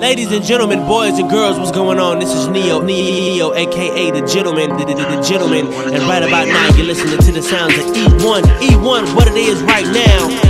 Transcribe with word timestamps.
Ladies 0.00 0.32
and 0.32 0.42
gentlemen, 0.42 0.78
boys 0.86 1.18
and 1.18 1.28
girls, 1.28 1.58
what's 1.58 1.72
going 1.72 1.98
on? 1.98 2.20
This 2.20 2.32
is 2.32 2.48
Ne-Yo, 2.48 2.80
Ne-Yo, 2.80 3.52
aka 3.52 4.10
the 4.10 4.26
gentleman, 4.26 4.70
the, 4.78 4.86
the, 4.86 4.94
the 4.94 5.20
gentleman. 5.20 5.66
And 5.66 6.02
right 6.04 6.22
about 6.22 6.48
now, 6.48 6.74
you're 6.74 6.86
listening 6.86 7.18
to 7.18 7.32
the 7.32 7.42
sounds 7.42 7.74
of 7.74 7.84
E1, 7.84 8.40
E1, 8.40 9.14
what 9.14 9.28
it 9.28 9.36
is 9.36 9.62
right 9.62 9.84
now. 9.84 10.49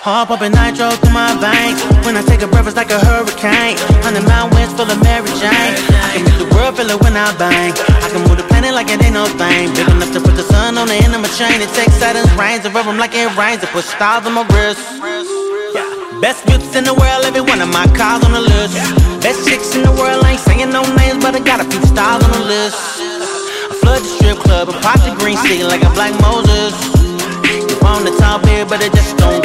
Chest. 0.00 0.04
Heart 0.04 0.28
pumping 0.28 0.52
nitro 0.52 0.90
through 1.00 1.12
my 1.12 1.36
veins. 1.36 1.80
When 2.04 2.16
I 2.16 2.22
take 2.22 2.42
a 2.42 2.48
breath, 2.48 2.66
it's 2.66 2.76
like 2.76 2.90
a 2.90 2.98
hurricane. 2.98 3.76
Hundred 4.02 4.24
mile 4.26 4.48
winds 4.50 4.74
full 4.74 4.88
of 4.88 5.00
Mary 5.02 5.28
Jane. 5.38 5.74
I 6.00 6.16
can 6.16 6.24
make 6.24 6.38
the 6.38 6.48
world 6.54 6.76
feel 6.76 6.90
it 6.90 7.00
when 7.02 7.16
I 7.16 7.36
bang. 7.36 7.72
I 7.72 8.08
can 8.08 8.22
move 8.24 8.36
the 8.36 8.46
planet 8.48 8.74
like 8.74 8.88
it 8.88 9.02
ain't 9.02 9.14
no 9.14 9.26
thing. 9.26 9.72
Big 9.74 9.88
enough 9.88 10.12
to 10.12 10.20
put 10.20 10.36
the 10.36 10.44
sun 10.44 10.78
on 10.78 10.88
the 10.88 10.96
end 10.96 11.14
of 11.14 11.20
my 11.20 11.30
chain. 11.36 11.60
It 11.60 11.70
takes 11.76 11.94
Saturn's 11.94 12.32
rains 12.34 12.64
and 12.64 12.74
rub 12.74 12.86
them 12.86 12.98
like 12.98 13.14
it 13.14 13.28
rains. 13.36 13.62
It 13.62 13.70
put 13.70 13.84
stars 13.84 14.26
on 14.26 14.34
my 14.34 14.44
wrist. 14.52 14.80
Best 16.20 16.44
whips 16.44 16.76
in 16.76 16.84
the 16.84 16.92
world, 16.92 17.24
every 17.24 17.40
one 17.40 17.60
of 17.60 17.72
my 17.72 17.88
cars 17.96 18.24
on 18.24 18.32
the 18.32 18.44
list. 18.44 18.76
Best 19.24 19.48
chicks 19.48 19.74
in 19.74 19.82
the 19.82 19.92
world, 19.92 20.20
ain't 20.24 20.40
saying 20.40 20.68
no 20.68 20.84
names, 20.96 21.24
but 21.24 21.32
I 21.32 21.40
got 21.40 21.60
a 21.60 21.66
few 21.68 21.80
stars 21.88 22.22
on 22.24 22.30
the 22.32 22.44
list. 22.44 22.76
I 23.00 23.74
flood 23.80 24.00
the 24.04 24.10
strip 24.20 24.36
club, 24.36 24.68
and 24.68 24.76
pop 24.84 25.00
the 25.00 25.16
green 25.16 25.38
sea 25.38 25.64
like 25.64 25.80
a 25.80 25.88
black 25.96 26.12
Moses 26.20 26.76
on 27.90 28.04
the 28.04 28.12
top 28.18 28.44
here, 28.46 28.64
but 28.64 28.80
it 28.82 28.92
just 28.92 29.16
don't 29.16 29.39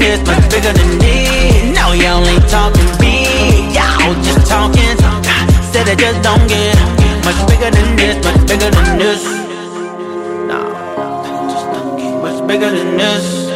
bigger 0.00 0.24
much 0.24 0.50
bigger 0.50 0.72
than 0.72 0.98
this. 0.98 1.76
No, 1.76 1.92
y'all 1.92 2.26
ain't 2.26 2.48
talking 2.48 2.90
me. 3.00 3.74
y'all 3.74 4.14
just 4.24 4.46
talking. 4.48 4.96
Said 5.72 5.88
it 5.88 5.98
just 5.98 6.22
don't 6.22 6.48
get 6.48 6.74
much 7.24 7.40
bigger 7.48 7.70
than 7.70 7.96
this, 7.96 8.16
much 8.24 8.40
bigger 8.48 8.70
than 8.70 8.98
this. 8.98 9.24
No, 10.48 10.60
much 12.22 12.48
bigger 12.48 12.70
than 12.70 12.96
this. 12.96 13.49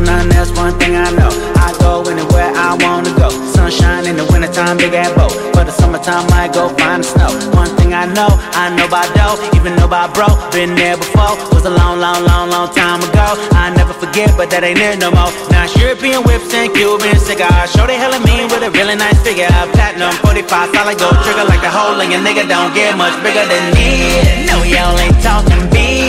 Know 0.00 0.12
nothing 0.12 0.32
else, 0.36 0.50
one 0.56 0.76
thing 0.78 0.96
I 0.96 1.10
know. 1.12 1.30
I 1.56 1.72
go 1.80 2.02
anywhere 2.10 2.50
I 2.52 2.76
wanna 2.80 3.12
go. 3.16 3.30
Sunshine 3.54 4.06
in 4.06 4.16
the 4.16 4.26
wintertime, 4.32 4.76
big 4.76 4.92
ass 4.94 5.12
boat. 5.14 5.32
For 5.54 5.64
the 5.64 5.72
summertime, 5.72 6.26
I 6.32 6.48
go 6.48 6.68
find 6.76 7.02
the 7.04 7.08
snow. 7.08 7.30
One 7.52 7.70
thing 7.76 7.94
I 7.94 8.06
know, 8.06 8.28
I 8.52 8.74
know 8.76 8.86
about 8.86 9.08
dough. 9.14 9.38
Even 9.56 9.76
know 9.76 9.86
about 9.86 10.14
bro, 10.14 10.26
been 10.52 10.74
there 10.74 10.96
before. 10.96 11.36
Was 11.52 11.64
a 11.64 11.70
long, 11.70 12.00
long, 12.00 12.24
long, 12.24 12.50
long 12.50 12.68
time 12.74 13.00
ago. 13.00 13.36
I 13.56 13.72
never 13.74 13.92
forget, 13.92 14.30
but 14.36 14.50
that 14.50 14.64
ain't 14.64 14.78
it 14.78 14.98
no 14.98 15.10
more. 15.10 15.32
Now 15.50 15.64
it's 15.64 15.76
European 15.76 16.22
whips 16.24 16.52
and 16.52 16.72
Cuban 16.74 17.16
cigars. 17.18 17.72
Show 17.72 17.86
they 17.86 17.96
hella 17.96 18.20
mean 18.24 18.48
with 18.52 18.62
a 18.62 18.70
really 18.70 18.96
nice 18.96 19.18
figure 19.22 19.48
Platinum. 19.72 20.12
45 20.24 20.74
solid 20.74 20.98
gold 20.98 21.16
trigger 21.24 21.46
Like 21.48 21.62
the 21.62 21.72
hole 21.72 21.98
in 22.00 22.10
your 22.10 22.20
nigga. 22.20 22.44
Don't 22.48 22.74
get 22.74 22.96
much 22.96 23.16
bigger 23.24 23.44
than 23.48 23.64
me. 23.74 24.44
No, 24.46 24.62
y'all 24.62 24.98
ain't 24.98 25.18
talking 25.22 25.62
big 25.70 26.05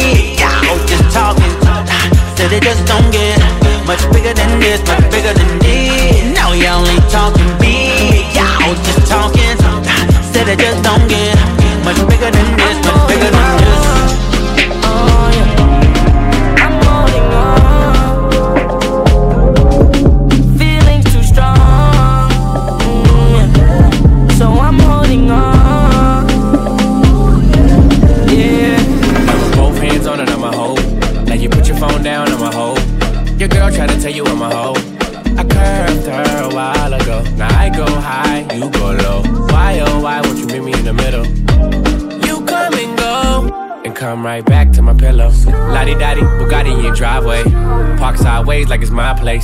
my 48.98 49.14
place. 49.14 49.44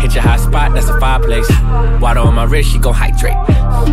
Hit 0.00 0.14
your 0.14 0.22
hot 0.22 0.38
spot, 0.38 0.72
that's 0.74 0.88
a 0.88 0.98
fireplace. 1.00 1.50
Water 2.00 2.20
on 2.20 2.34
my 2.34 2.44
wrist, 2.44 2.70
she 2.70 2.78
gon' 2.78 2.94
hydrate. 2.94 3.34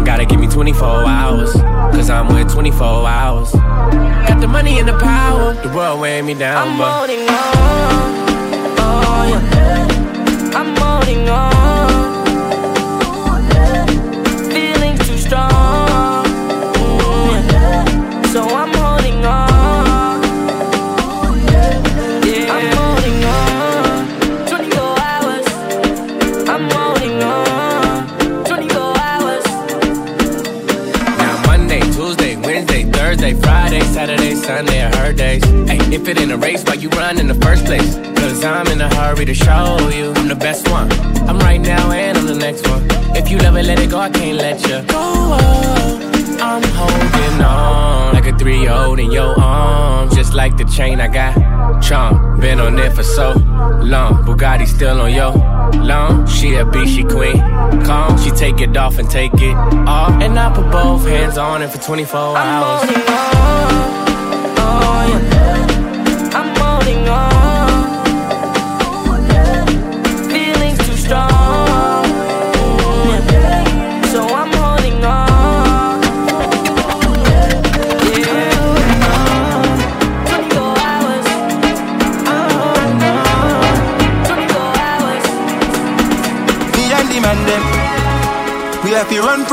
Gotta 0.06 0.24
give 0.24 0.40
me 0.40 0.48
24 0.48 0.88
hours, 0.88 1.52
cause 1.52 2.12
I'm 2.12 2.28
with 2.32 2.54
24 2.54 3.08
hours. 3.08 3.52
Got 3.52 4.40
the 4.40 4.48
money 4.48 4.78
and 4.80 4.88
the 4.88 4.98
power, 5.00 5.56
the 5.56 5.70
world 5.70 6.00
weighing 6.00 6.28
me 6.28 6.36
down, 6.36 6.68
I'm 6.68 6.78
but. 6.78 6.92
holding 6.92 7.22
on. 7.22 8.08
Oh, 8.82 9.26
yeah. 9.32 10.60
I'm 10.60 10.76
holding 10.78 11.28
on. 11.28 12.19
If 35.94 36.08
it 36.08 36.20
ain't 36.20 36.32
a 36.32 36.38
race, 36.38 36.64
why 36.64 36.74
you 36.74 36.90
run 36.90 37.20
in 37.20 37.28
the 37.28 37.36
first 37.36 37.66
place? 37.66 37.96
Cause 37.96 38.44
I'm 38.44 38.68
in 38.68 38.82
a 38.82 38.94
hurry 38.96 39.26
to 39.26 39.34
show 39.34 39.78
you 39.90 40.12
I'm 40.16 40.28
the 40.28 40.36
best 40.36 40.70
one. 40.70 40.92
I'm 41.28 41.40
right 41.40 41.60
now 41.60 41.92
and 41.92 42.18
I'm 42.18 42.28
the 42.28 42.36
next 42.36 42.68
one. 42.68 42.86
If 43.16 43.30
you 43.30 43.38
never 43.38 43.62
let 43.64 43.80
it 43.80 43.90
go, 43.90 44.00
I 44.00 44.10
can't 44.10 44.38
let 44.38 44.62
you 44.62 44.82
go. 44.88 45.38
I'm 46.42 46.64
holding 46.64 47.42
on 47.42 48.14
like 48.14 48.28
a 48.28 48.38
three 48.38 48.60
year 48.62 48.72
old 48.72 49.00
in 49.00 49.12
your 49.12 49.40
arms. 49.40 50.16
Just 50.16 50.34
like 50.34 50.58
the 50.58 50.66
chain 50.66 51.00
I 51.00 51.08
got. 51.08 51.82
Charm, 51.82 52.40
been 52.40 52.60
on 52.60 52.78
it 52.78 52.94
for 52.94 53.04
so 53.04 53.34
long. 53.82 54.24
Bugatti 54.26 54.68
still 54.68 55.02
on 55.02 55.14
yo. 55.14 55.32
Long, 55.84 56.28
she 56.28 56.56
a 56.56 56.66
beast, 56.66 56.96
she 56.96 57.04
queen. 57.04 57.38
Calm, 57.86 58.18
she 58.18 58.32
take 58.32 58.60
it 58.60 58.76
off 58.76 58.98
and 58.98 59.10
take 59.10 59.34
it 59.36 59.56
off. 59.88 60.22
And 60.22 60.38
I 60.38 60.54
put 60.54 60.72
both 60.72 61.08
hands 61.08 61.38
on 61.38 61.62
it 61.62 61.70
for 61.70 61.82
24 61.82 62.20
I'm 62.20 62.38
hours. 62.38 63.99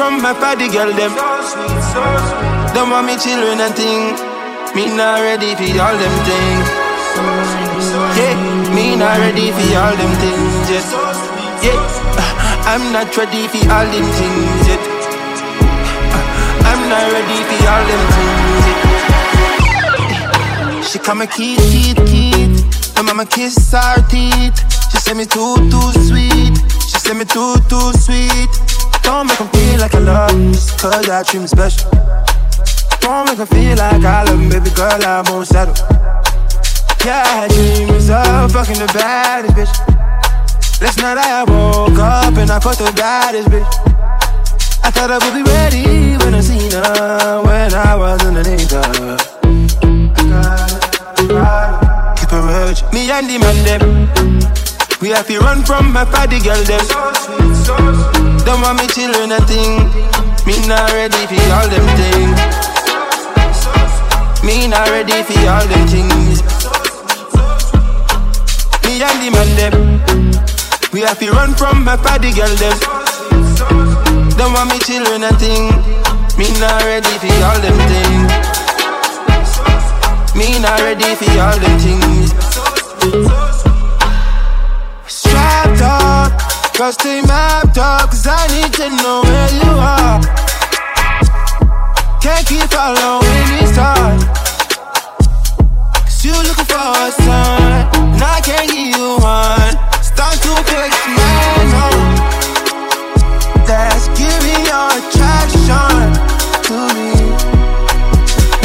From 0.07 0.23
my 0.23 0.33
party 0.33 0.69
girl 0.69 0.93
them. 0.95 1.13
Don't 2.75 2.91
want 2.91 3.07
me 3.09 3.15
children 3.19 3.59
and 3.59 3.75
thing. 3.75 4.15
Me 4.77 4.87
not 4.95 5.19
ready 5.27 5.51
for 5.59 5.71
all 5.83 5.97
them 6.03 6.17
things. 6.29 6.67
Yeah, 8.19 8.37
me 8.77 8.95
not 8.95 9.19
ready 9.19 9.51
for 9.57 9.67
all 9.83 9.95
them 10.01 10.13
things 10.23 10.71
yet. 10.71 10.87
Yeah, 11.65 12.71
I'm 12.71 12.85
not 12.93 13.17
ready 13.17 13.43
for 13.51 13.63
all 13.75 13.87
them 13.95 14.07
things 14.19 14.69
yet. 14.71 14.83
I'm 16.71 16.83
not 16.93 17.07
ready 17.15 17.39
for 17.49 17.61
all 17.73 17.85
them 17.91 18.03
things 18.17 18.65
yet. 18.69 18.83
She 20.89 20.99
call 21.01 21.17
me 21.17 21.27
Keith, 21.27 21.65
Keith, 21.73 22.01
Keith. 22.07 22.57
My 22.95 23.03
mama 23.03 23.27
kiss 23.27 23.73
her 23.73 23.97
teeth. 24.09 24.57
She 24.91 24.99
say 24.99 25.15
me 25.15 25.25
too, 25.27 25.57
too 25.73 25.89
sweet. 26.09 26.55
She 26.91 26.99
say 27.05 27.15
me 27.15 27.25
too, 27.25 27.57
too 27.69 27.93
sweet. 28.05 28.76
Don't 29.07 29.29
make 29.29 29.41
'em 29.41 29.49
feel 29.55 29.79
like 29.79 29.95
I 29.95 30.01
love 30.01 30.35
me, 30.35 30.53
cause 30.83 31.09
I 31.09 31.23
treat 31.23 31.41
me 31.41 31.47
special. 31.47 31.89
Don't 33.01 33.25
make 33.29 33.39
'em 33.39 33.47
feel 33.47 33.77
like 33.79 34.05
I 34.05 34.25
love 34.27 34.43
baby 34.51 34.71
girl, 34.71 35.01
I 35.01 35.23
won't 35.31 35.47
settle. 35.47 35.75
Yeah, 37.05 37.23
I 37.43 37.47
dream 37.47 37.87
myself 37.87 38.51
fucking 38.51 38.81
the 38.83 38.91
baddest 38.93 39.55
bitch. 39.55 39.75
Last 40.83 40.99
night 40.99 41.19
I 41.19 41.45
woke 41.45 41.99
up 42.01 42.37
and 42.37 42.51
I 42.51 42.59
fucked 42.59 42.81
the 42.81 42.93
baddest 42.93 43.49
bitch. 43.49 43.71
I 44.83 44.91
thought 44.91 45.11
I 45.13 45.19
would 45.23 45.35
be 45.39 45.45
ready 45.55 46.17
when 46.23 46.35
I 46.35 46.41
seen 46.41 46.73
her, 46.73 47.43
when 47.47 47.73
I 47.75 47.95
was 47.95 48.21
underneath 48.25 48.73
her. 48.73 49.17
I 50.19 50.23
got 50.33 50.71
it, 51.21 51.29
got 51.29 52.71
it. 52.71 52.93
Me 52.93 53.09
and 53.11 53.31
the 53.31 53.39
man 53.39 53.59
them. 53.65 54.66
We 54.99 55.11
have 55.11 55.27
to 55.27 55.39
run 55.41 55.63
from 55.63 55.93
my 55.93 56.07
party 56.07 56.41
girl 56.41 56.63
them. 56.65 56.81
Don't 58.49 58.63
want 58.63 58.81
me 58.81 58.87
children 58.89 59.31
a 59.31 59.41
thing. 59.45 59.85
Me 60.49 60.57
not 60.67 60.91
ready 60.93 61.27
for 61.29 61.37
all 61.53 61.69
them 61.69 61.85
things. 62.01 62.41
Me 64.43 64.67
not 64.67 64.89
ready 64.89 65.23
for 65.23 65.37
all 65.53 65.67
them 65.69 65.87
things. 65.87 66.41
Me 68.89 69.03
and 69.05 69.21
the 69.21 69.29
man 69.37 69.51
them. 69.61 69.75
We 70.95 71.03
have 71.03 71.19
to 71.19 71.31
run 71.31 71.53
from 71.55 71.85
my 71.85 71.97
party 71.97 72.33
girl 72.33 72.55
them. 72.57 72.79
Don't 74.39 74.53
want 74.55 74.71
me 74.73 74.79
children 74.79 75.25
a 75.25 75.33
thing. 75.37 75.77
Me 76.39 76.49
not 76.59 76.83
ready 76.85 77.13
for 77.21 77.37
all 77.45 77.61
them 77.61 77.77
things. 77.93 78.33
Me 80.35 80.59
not 80.59 80.81
ready 80.81 81.15
for 81.17 81.31
all 81.39 81.59
them 81.59 81.79
things. 81.85 83.46
Strapped 85.67 85.83
up, 85.83 86.75
cause 86.75 86.97
they 86.99 87.23
mapped 87.23 87.77
up, 87.77 88.11
cause 88.11 88.27
I 88.29 88.47
need 88.55 88.73
to 88.75 88.89
know 89.03 89.23
where 89.25 89.51
you 89.51 89.71
are. 89.75 90.21
Can't 92.23 92.47
keep 92.47 92.63
following 92.71 93.47
this 93.59 93.75
time. 93.75 94.21
Cause 96.07 96.25
you 96.25 96.31
looking 96.47 96.71
for 96.71 96.79
a 96.79 97.11
sign, 97.11 97.83
and 97.99 98.23
I 98.23 98.41
can't 98.47 98.71
give 98.71 98.95
you 98.95 99.19
one. 99.19 99.75
Start 100.07 100.39
to 100.39 100.55
text 100.71 101.03
man 101.19 101.67
on. 101.83 101.99
That's 103.67 104.07
giving 104.15 104.63
your 104.71 104.87
attraction 105.03 106.07
to 106.63 106.79
me. 106.95 107.11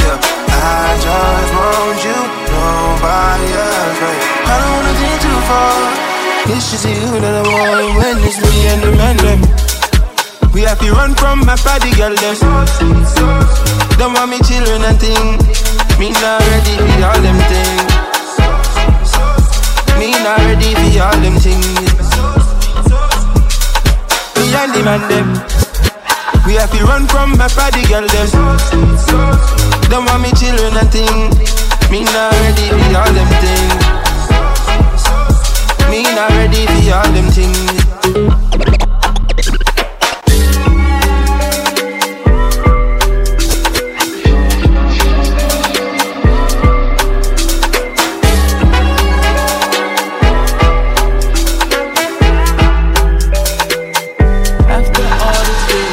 Yeah, 0.06 0.22
I 0.54 1.02
just 1.02 1.52
want 1.58 1.98
you, 2.06 2.20
nobody 2.46 3.48
else, 3.58 3.98
right? 4.06 4.22
I 4.46 4.56
don't 4.62 4.74
wanna 4.78 4.94
get 5.02 5.18
too 5.22 5.40
far. 5.50 6.11
It's 6.50 6.72
just 6.72 6.86
you 6.86 7.20
that 7.22 7.36
I 7.38 7.44
want 7.46 7.98
when 8.02 8.18
it's 8.26 8.40
me 8.42 8.68
and 8.72 8.82
the 8.82 8.92
man 8.98 9.18
them. 9.22 9.42
We 10.54 10.62
have 10.64 10.80
to 10.80 10.92
run 10.92 11.14
from 11.14 11.46
my 11.46 11.56
party 11.60 11.92
girl 11.94 12.16
them. 12.16 12.38
Don't 14.00 14.14
want 14.14 14.32
me 14.32 14.40
children 14.48 14.82
and 14.82 14.98
thing. 14.98 15.38
Me 16.00 16.10
not 16.18 16.42
ready 16.50 16.76
for 16.80 17.06
all 17.06 17.20
them 17.22 17.38
things. 17.52 17.94
Me 20.00 20.12
not 20.26 20.40
ready 20.40 20.74
for 20.74 21.04
all 21.04 21.18
them 21.22 21.36
things 21.38 21.92
me 24.52 24.58
and 24.58 24.74
the 24.74 24.84
man 24.84 25.02
them. 25.08 25.28
We 26.46 26.56
have 26.56 26.72
to 26.72 26.84
run 26.84 27.08
from 27.08 27.38
my 27.38 27.48
party 27.48 27.84
girl 27.88 28.08
them. 28.08 28.30
Don't 29.90 30.06
want 30.06 30.24
me 30.24 30.32
children 30.34 30.76
and 30.76 30.92
thing. 30.92 31.30
Me 31.92 32.04
not 32.04 32.34
ready 32.34 32.68
for 32.70 32.98
all 32.98 33.14
them 33.14 33.30
things. 33.42 33.81
Me 35.92 36.04
not 36.04 36.30
ready 36.32 36.66
for 36.68 36.94
all 36.96 37.12
them 37.12 37.28
things. 37.32 37.82
After 54.70 55.04
all 55.04 55.44
that's 55.44 55.66
been 55.68 55.92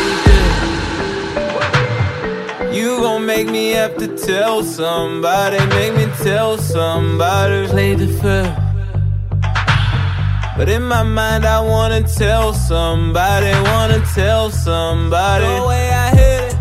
good, 2.62 2.72
you 2.72 2.90
gon' 3.00 3.26
make 3.26 3.48
me 3.50 3.72
have 3.72 3.96
to 3.96 4.06
tell 4.16 4.62
somebody, 4.62 5.58
make 5.74 5.94
me 5.96 6.06
tell 6.22 6.56
somebody. 6.56 7.66
Play 7.66 7.94
the 7.94 8.06
field. 8.06 8.67
But 10.58 10.68
in 10.68 10.82
my 10.82 11.04
mind, 11.04 11.46
I 11.46 11.60
wanna 11.60 12.02
tell 12.02 12.52
somebody, 12.52 13.52
wanna 13.70 14.04
tell 14.12 14.50
somebody. 14.50 15.44
The 15.44 15.66
way 15.68 15.88
I 15.88 16.10
hit 16.20 16.40
it. 16.48 16.56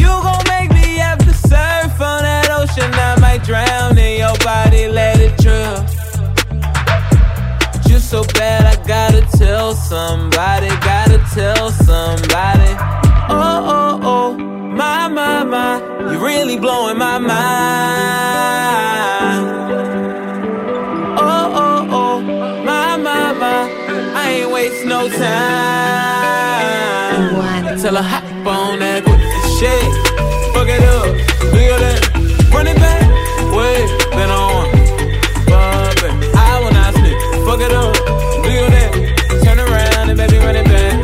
You 0.00 0.08
gon' 0.08 0.44
make 0.48 0.72
me 0.72 0.96
have 0.96 1.18
to 1.18 1.32
surf 1.32 2.00
on 2.00 2.24
that 2.24 2.50
ocean. 2.50 2.92
I 2.92 3.14
might 3.20 3.44
drown 3.44 3.96
in 3.96 4.18
your 4.18 4.36
body, 4.38 4.88
let 4.88 5.20
it 5.20 5.38
drill. 5.38 5.84
But 7.72 7.88
you're 7.88 8.00
so 8.00 8.24
bad, 8.24 8.66
I 8.66 8.74
gotta 8.84 9.22
tell 9.38 9.74
somebody, 9.74 10.70
gotta 10.82 11.18
tell 11.32 11.70
somebody. 11.70 12.74
Oh, 13.30 13.70
oh, 13.76 14.00
oh 14.02 14.32
my, 14.36 15.06
my, 15.06 15.44
my, 15.44 15.78
you're 16.10 16.18
really 16.18 16.58
blowing 16.58 16.98
my 16.98 17.18
mind. 17.18 18.34
No 24.94 25.08
time. 25.08 26.84
What? 27.36 27.62
Tell 27.82 27.96
her 27.96 28.06
hop 28.12 28.24
on 28.46 28.78
that 28.78 29.02
shit. 29.56 29.92
Fuck 30.54 30.68
it 30.76 30.84
up, 30.94 31.06
do 31.52 31.58
your 31.68 31.78
that, 31.84 32.00
run 32.54 32.66
it 32.72 32.78
back, 32.84 33.06
wait, 33.56 33.88
been 34.16 34.30
on. 34.30 34.64
But, 35.50 36.04
I 36.36 36.50
when 36.62 36.74
I 36.84 36.86
slip, 36.94 37.16
fuck 37.46 37.60
it 37.66 37.72
up, 37.82 37.94
do 38.44 38.50
your 38.58 38.70
that, 38.76 38.92
turn 39.44 39.58
around 39.58 40.06
and 40.10 40.16
baby 40.16 40.38
run 40.38 40.56
it 40.62 40.66
back. 40.74 40.96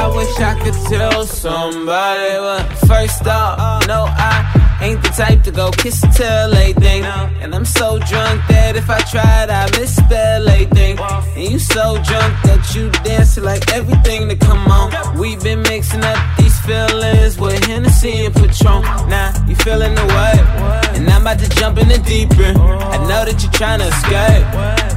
I 0.00 0.02
wish 0.14 0.34
I 0.38 0.52
could 0.62 0.78
tell 0.92 1.24
somebody, 1.24 2.36
but 2.46 2.64
first 2.86 3.26
off, 3.26 3.86
no, 3.88 4.00
I 4.08 4.51
ain't 4.82 5.02
the 5.02 5.08
type 5.10 5.42
to 5.44 5.52
go 5.52 5.70
kiss 5.70 6.02
and 6.02 6.12
tell 6.12 6.52
anything. 6.54 7.04
And 7.40 7.54
I'm 7.54 7.64
so 7.64 7.98
drunk 7.98 8.42
that 8.48 8.76
if 8.76 8.90
I 8.90 8.98
tried, 9.00 9.48
I 9.50 9.70
misspell 9.78 10.48
anything. 10.48 10.98
And 10.98 11.52
you 11.52 11.58
so 11.58 11.94
drunk 12.02 12.32
that 12.44 12.74
you 12.74 12.90
dance 13.04 13.38
like 13.38 13.72
everything 13.72 14.28
that 14.28 14.40
come 14.40 14.66
on. 14.70 14.90
We've 15.18 15.42
been 15.42 15.62
mixing 15.62 16.02
up 16.02 16.18
these 16.38 16.58
feelings 16.60 17.38
with 17.38 17.64
Hennessy 17.64 18.26
and 18.26 18.34
Patron. 18.34 18.82
Now 19.08 19.32
you 19.46 19.54
feeling 19.56 19.94
the 19.94 20.06
way, 20.16 20.34
and 20.96 21.08
I'm 21.08 21.22
about 21.22 21.38
to 21.38 21.48
jump 21.50 21.78
in 21.78 21.88
the 21.88 21.98
deep 21.98 22.30
end. 22.38 22.58
I 22.58 22.98
know 23.08 23.24
that 23.24 23.42
you're 23.42 23.52
trying 23.52 23.78
to 23.80 23.86
escape, 23.86 24.46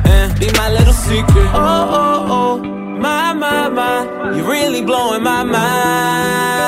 and 0.09 0.31
uh, 0.33 0.39
be 0.39 0.51
my 0.53 0.69
little 0.71 0.93
secret. 0.93 1.49
Oh, 1.53 1.89
oh, 1.99 2.27
oh 2.37 2.57
my, 2.99 3.33
my, 3.33 3.69
my, 3.69 4.35
you're 4.35 4.49
really 4.49 4.81
blowing 4.81 5.23
my 5.23 5.43
mind. 5.43 6.65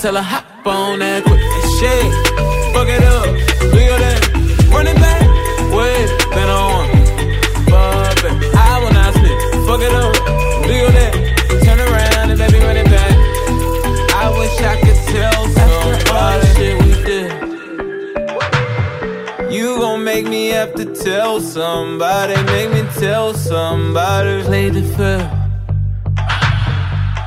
Tell 0.00 0.14
her 0.16 0.22
hop 0.22 0.66
on 0.66 0.98
that 1.00 1.22
quick 1.24 1.40
shit, 1.78 2.12
fuck 2.74 2.88
it 2.88 3.04
up, 3.16 3.26
do 3.72 3.78
your 3.88 3.98
that, 4.04 4.20
run 4.72 4.86
it 4.86 4.96
back, 4.96 5.22
wait, 5.76 6.08
been 6.34 6.50
on, 6.50 6.88
but 7.70 8.16
I 8.70 8.72
will 8.80 8.94
not 9.00 9.12
slip, 9.14 9.38
fuck 9.66 9.82
it 9.88 9.94
up, 10.02 10.14
do 10.66 10.72
your 10.82 10.92
that, 10.98 11.12
turn 11.64 11.78
around 11.80 12.30
and 12.30 12.38
baby 12.38 12.58
run 12.64 12.76
it 12.76 12.88
back. 12.96 13.14
I 14.22 14.24
wish 14.38 14.56
I 14.72 14.74
could 14.84 15.00
tell 15.14 15.40
somebody 15.60 16.46
shit 16.56 16.76
we 16.82 16.92
did. 17.08 17.30
You 19.52 19.66
gon' 19.78 20.02
make 20.04 20.26
me 20.26 20.48
have 20.48 20.72
to 20.74 20.84
tell 20.94 21.40
somebody, 21.40 22.34
make 22.44 22.70
me 22.72 22.82
tell 22.98 23.34
somebody. 23.34 24.42
Play 24.44 24.70
the 24.70 24.82
field. 24.96 25.39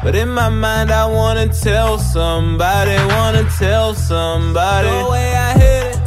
But 0.04 0.16
in 0.16 0.30
my 0.30 0.50
mind, 0.50 0.92
I 0.92 1.06
wanna 1.06 1.48
tell 1.48 1.98
somebody, 1.98 2.94
wanna 3.16 3.46
tell 3.58 3.94
somebody. 3.94 4.90
The 4.90 5.10
way 5.10 5.34
I 5.34 5.54
hit 5.54 5.86
it. 5.92 6.00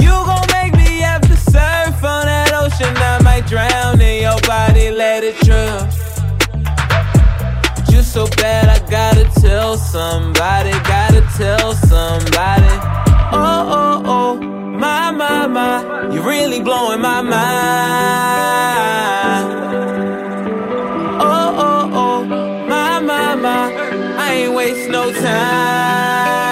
You 0.00 0.08
gon' 0.08 0.46
make 0.50 0.72
me 0.76 1.00
have 1.00 1.20
to 1.20 1.36
surf 1.36 2.02
on 2.02 2.24
that 2.24 2.52
ocean. 2.54 2.96
I 2.96 3.20
might 3.22 3.46
drown 3.46 4.00
in 4.00 4.22
your 4.22 4.40
body, 4.46 4.90
let 4.90 5.24
it 5.24 5.38
drill 5.44 5.86
But 7.74 7.92
you 7.92 8.00
so 8.02 8.26
bad, 8.38 8.70
I 8.70 8.78
gotta 8.88 9.28
tell 9.38 9.76
somebody, 9.76 10.70
gotta 10.88 11.20
tell 11.36 11.74
somebody. 11.74 12.74
Oh, 13.30 13.68
oh, 13.78 14.02
oh, 14.06 14.36
my, 14.40 15.10
my, 15.10 15.46
my, 15.46 16.08
you're 16.10 16.24
really 16.24 16.62
blowing 16.62 17.02
my 17.02 17.20
mind. 17.20 18.40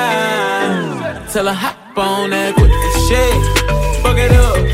Time. 0.09 1.27
Tell 1.33 1.47
her 1.47 1.53
hop 1.53 1.99
on 1.99 2.31
that 2.31 2.55
quick 2.55 2.73
shit, 3.07 3.43
fuck 4.03 4.19
it 4.19 4.33
up, 4.33 4.68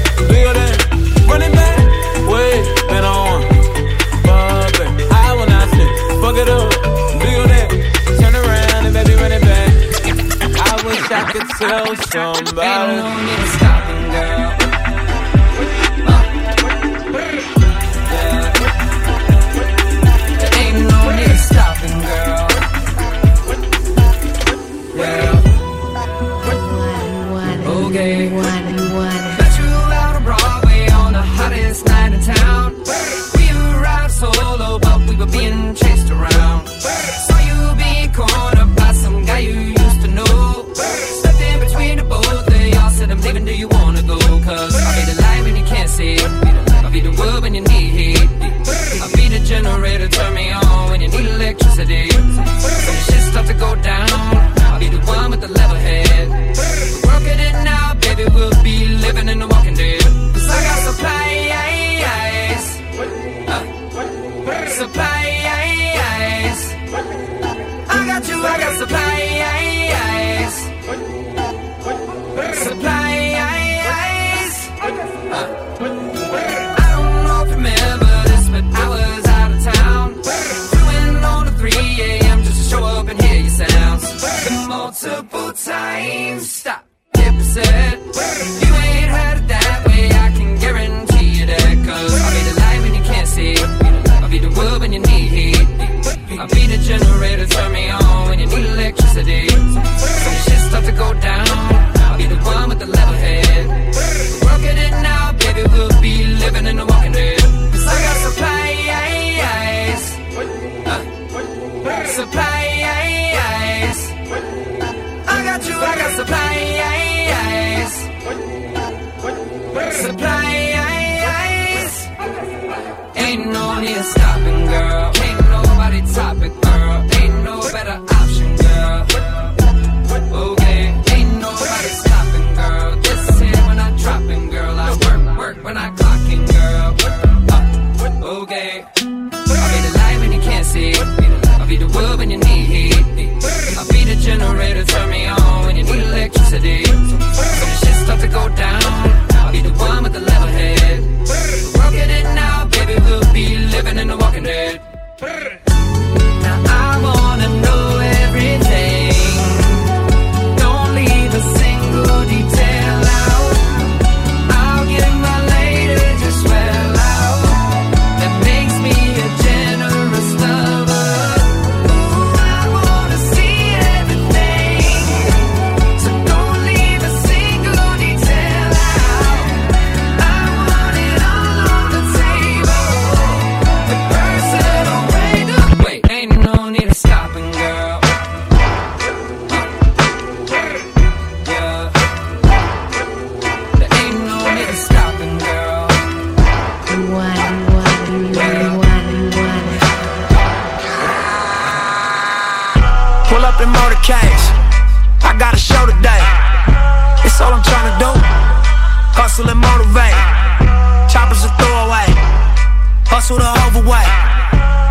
Hustle 213.25 213.41
the 213.41 213.57
overweight. 213.65 214.13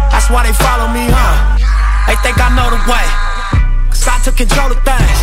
That's 0.10 0.26
why 0.26 0.42
they 0.42 0.58
follow 0.58 0.90
me, 0.90 1.06
huh? 1.06 1.54
They 2.10 2.18
think 2.26 2.42
I 2.42 2.50
know 2.58 2.66
the 2.66 2.82
way. 2.90 3.06
Cause 3.94 4.10
I 4.10 4.18
took 4.26 4.42
control 4.42 4.74
of 4.74 4.82
things. 4.82 5.20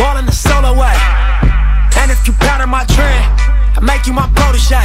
Ballin' 0.00 0.24
the 0.24 0.32
solo 0.32 0.72
way. 0.72 0.96
And 2.00 2.08
if 2.08 2.24
you 2.24 2.32
pattern 2.40 2.72
my 2.72 2.88
trend, 2.88 3.20
I 3.76 3.84
make 3.84 4.08
you 4.08 4.16
my 4.16 4.32
protege. 4.32 4.80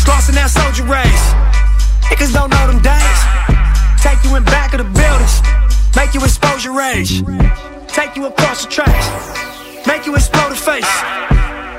Slossin' 0.00 0.32
that 0.40 0.48
soldier 0.48 0.88
race. 0.88 1.26
Niggas 2.08 2.32
don't 2.32 2.48
know 2.48 2.64
them 2.72 2.80
days. 2.80 3.20
Take 4.00 4.24
you 4.24 4.32
in 4.40 4.44
back 4.48 4.72
of 4.72 4.80
the 4.80 4.88
buildings. 4.96 5.44
Make 5.92 6.16
you 6.16 6.24
expose 6.24 6.64
your 6.64 6.72
rage. 6.72 7.20
Take 7.92 8.16
you 8.16 8.32
across 8.32 8.64
the 8.64 8.72
tracks. 8.72 9.12
Make 9.84 10.08
you 10.08 10.16
explode 10.16 10.56
the 10.56 10.56
face. 10.56 10.88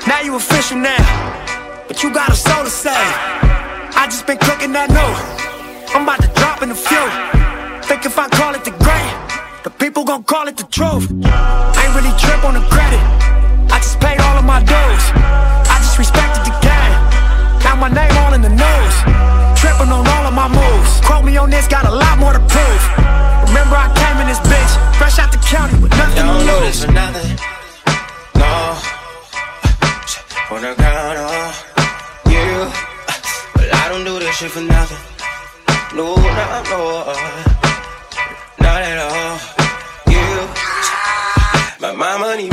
Now 0.05 0.21
you 0.21 0.37
official 0.37 0.77
now. 0.77 1.01
But 1.89 2.05
you 2.05 2.13
got 2.13 2.29
a 2.29 2.37
soul 2.37 2.61
to 2.61 2.69
save. 2.69 3.66
I 3.97 4.05
just 4.05 4.27
been 4.27 4.37
cooking 4.37 4.77
that 4.77 4.93
new. 4.93 5.11
I'm 5.89 6.05
about 6.05 6.21
to 6.21 6.29
drop 6.37 6.61
in 6.61 6.69
a 6.69 6.77
few. 6.77 7.01
Think 7.89 8.05
if 8.05 8.13
I 8.21 8.29
call 8.29 8.53
it 8.53 8.61
the 8.61 8.69
great, 8.77 9.13
the 9.65 9.73
people 9.73 10.05
gon' 10.05 10.21
call 10.21 10.45
it 10.45 10.55
the 10.55 10.69
truth. 10.69 11.09
I 11.25 11.81
Ain't 11.81 11.97
really 11.97 12.13
trip 12.21 12.45
on 12.45 12.53
the 12.53 12.61
credit. 12.69 13.01
I 13.73 13.81
just 13.81 13.97
paid 13.97 14.21
all 14.21 14.37
of 14.37 14.45
my 14.45 14.61
dues. 14.61 15.03
I 15.17 15.81
just 15.81 15.97
respected 15.97 16.45
the 16.45 16.53
game. 16.61 16.93
Now 17.65 17.73
my 17.73 17.89
name 17.89 18.13
all 18.21 18.37
in 18.37 18.45
the 18.45 18.53
news. 18.53 18.95
Tripping 19.57 19.89
on 19.89 20.05
all 20.05 20.25
of 20.29 20.35
my 20.37 20.45
moves. 20.45 21.01
Quote 21.01 21.25
me 21.25 21.33
on 21.41 21.49
this, 21.49 21.65
got 21.65 21.89
a 21.89 21.91
lot 21.91 22.21
more 22.21 22.37
to 22.37 22.43
prove. 22.45 22.81
Remember 23.49 23.81
I 23.81 23.89
came 23.97 24.21
in 24.21 24.29
this 24.29 24.39
bitch, 24.45 24.73
fresh 25.01 25.17
out 25.17 25.33
the 25.33 25.41
county 25.41 25.73
with 25.81 25.89
nothing 25.97 26.21
to 26.21 26.37
lose. 26.45 26.85
For 34.37 34.61
nothing. 34.61 34.97
No, 35.97 36.13
no, 36.15 36.63
no. 36.69 36.81
Not 38.59 38.81
at 38.83 38.99
all. 38.99 39.39
You. 40.13 40.47
But 41.81 41.97
my 41.97 42.19
money 42.19 42.47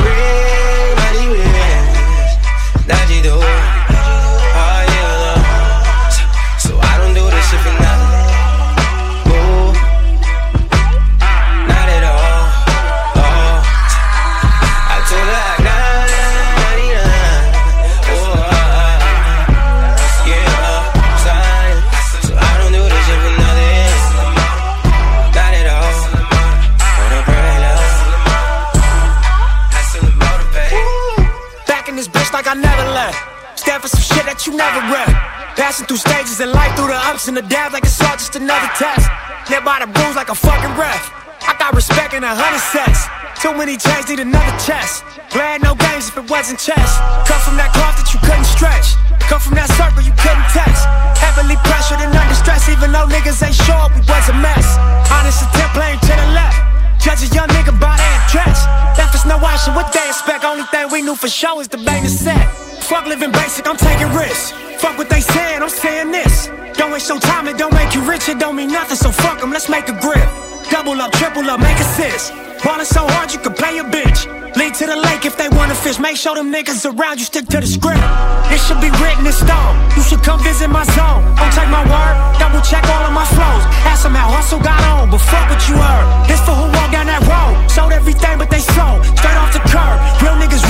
Passing 35.55 35.87
through 35.87 36.03
stages 36.03 36.39
in 36.41 36.51
life, 36.51 36.75
through 36.75 36.91
the 36.91 36.99
ups 37.07 37.27
and 37.27 37.37
the 37.37 37.41
downs, 37.41 37.71
like 37.71 37.87
it's 37.87 37.99
all 38.03 38.19
just 38.19 38.35
another 38.35 38.67
test. 38.75 39.07
Live 39.49 39.63
by 39.63 39.79
the 39.79 39.87
rules 39.87 40.15
like 40.15 40.27
a 40.27 40.35
fucking 40.35 40.75
ref. 40.75 41.11
I 41.47 41.55
got 41.57 41.73
respect 41.73 42.13
in 42.13 42.23
a 42.27 42.35
hundred 42.35 42.59
sets. 42.59 43.07
Too 43.39 43.55
many 43.55 43.79
chains 43.79 44.09
need 44.11 44.19
another 44.19 44.51
chest. 44.59 45.07
Glad 45.31 45.63
no 45.63 45.71
games 45.75 46.11
if 46.11 46.17
it 46.19 46.27
wasn't 46.27 46.59
chess. 46.59 46.99
Come 47.23 47.39
from 47.39 47.55
that 47.55 47.71
cloth 47.71 47.95
that 47.95 48.11
you 48.11 48.19
couldn't 48.19 48.49
stretch. 48.51 48.99
Come 49.31 49.39
from 49.39 49.55
that 49.55 49.71
circle 49.79 50.03
you 50.03 50.11
couldn't 50.19 50.43
test. 50.51 50.83
Heavily 51.23 51.55
pressured 51.63 52.03
and 52.03 52.11
under 52.11 52.35
stress, 52.35 52.67
even 52.67 52.91
though 52.91 53.07
niggas 53.07 53.39
ain't 53.39 53.55
sure 53.55 53.87
we 53.95 54.03
was 54.11 54.27
a 54.27 54.35
mess. 54.35 54.75
Honest 55.07 55.39
attempt 55.39 55.71
playing 55.71 55.99
to 56.03 56.13
the 56.19 56.27
left. 56.35 56.74
Judge 57.05 57.21
a 57.21 57.35
young 57.35 57.47
nigga 57.49 57.69
by 57.79 57.95
their 58.01 58.19
dress. 58.33 58.65
Left 58.97 59.13
us 59.13 59.25
no 59.27 59.37
option, 59.37 59.75
what 59.75 59.93
they 59.93 60.07
expect? 60.09 60.43
Only 60.43 60.63
thing 60.73 60.89
we 60.91 61.03
knew 61.03 61.13
for 61.13 61.29
sure 61.29 61.61
is 61.61 61.67
the 61.67 61.77
bang 61.77 62.01
the 62.01 62.09
set. 62.09 62.49
Fuck 62.89 63.05
living 63.05 63.31
basic, 63.31 63.67
I'm 63.67 63.77
taking 63.77 64.09
risks. 64.11 64.53
Fuck 64.81 64.97
what 64.97 65.07
they 65.07 65.21
saying, 65.21 65.61
I'm 65.61 65.69
saying 65.69 66.11
this. 66.11 66.49
Don't 66.73 66.91
waste 66.91 67.07
your 67.07 67.19
time, 67.19 67.47
it 67.47 67.59
don't 67.59 67.75
make 67.75 67.93
you 67.93 68.01
rich, 68.01 68.27
it 68.27 68.39
don't 68.39 68.55
mean 68.55 68.71
nothing, 68.71 68.97
so 68.97 69.11
fuck 69.11 69.37
'em, 69.43 69.51
let's 69.51 69.69
make 69.69 69.87
a 69.87 69.93
grip. 70.01 70.27
Double 70.71 70.99
up, 70.99 71.11
triple 71.11 71.47
up, 71.47 71.59
make 71.59 71.77
assist. 71.77 72.33
Ballin' 72.63 72.87
so 72.87 73.05
hard 73.13 73.31
you 73.31 73.37
can 73.37 73.53
play 73.53 73.77
a 73.77 73.83
bitch. 73.83 74.25
Lead 74.55 74.73
to 74.73 74.87
the 74.87 74.95
lake 74.95 75.25
if 75.25 75.37
they 75.37 75.49
wanna 75.49 75.75
fish. 75.75 75.99
Make 75.99 76.17
sure 76.17 76.33
them 76.33 76.51
niggas 76.51 76.85
around 76.89 77.19
you 77.19 77.25
stick 77.25 77.45
to 77.53 77.59
the 77.59 77.67
script. 77.67 78.01
It 78.49 78.59
should 78.65 78.81
be 78.81 78.89
written 79.01 79.27
in 79.27 79.33
stone. 79.33 79.75
You 79.95 80.01
should 80.01 80.23
come 80.23 80.39
visit 80.39 80.69
my 80.69 80.85
zone. 80.97 81.21
Don't 81.37 81.53
take 81.53 81.69
my 81.69 81.85
word, 81.85 82.15
double 82.39 82.61
check 82.61 82.83
all 82.89 83.05
of 83.05 83.13
my 83.13 83.25
flows. 83.35 83.63
Ask 83.91 84.01
them 84.03 84.15
how 84.15 84.27
hustle 84.31 84.59
got 84.59 84.81
on, 84.91 85.11
but 85.11 85.21
fuck 85.21 85.45
what 85.51 85.61
you 85.69 85.75
heard. 85.75 86.27
This 86.27 86.41
for 86.41 86.55
who 86.55 86.74
down 86.91 87.07
that 87.07 87.21
road. 87.29 87.69
Sold 87.69 87.93
everything 87.93 88.37
but 88.37 88.49
they 88.49 88.59
sold. 88.59 89.05
Straight 89.17 89.37
off 89.37 89.53
the 89.53 89.63
curb. 89.69 89.97
Real 90.21 90.35
niggas 90.41 90.64